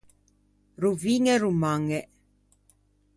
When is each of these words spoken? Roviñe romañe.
Roviñe 0.83 1.35
romañe. 1.43 1.99